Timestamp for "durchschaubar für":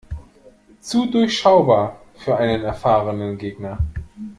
1.05-2.35